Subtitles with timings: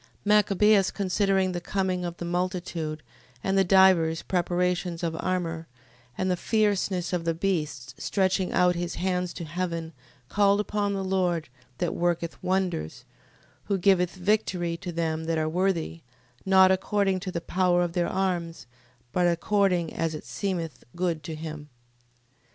[0.25, 3.03] Machabeus considering the coming of the multitude,
[3.43, 5.67] and the divers preparations of armour,
[6.17, 9.93] and the fierceness of the beasts, stretching out his hands to heaven,
[10.27, 13.05] called upon the Lord, that worketh wonders,
[13.65, 16.01] who giveth victory to them that are worthy,
[16.47, 18.65] not according to the power of their arms,
[19.11, 21.69] but according as it seemeth good to him.